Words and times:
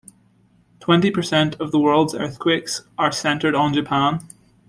Twenty 0.79 1.11
percent 1.11 1.53
of 1.61 1.71
the 1.71 1.77
world's 1.77 2.15
earthquakes 2.15 2.81
are 2.97 3.11
centered 3.11 3.53
on 3.53 3.71
Japan. 3.71 4.27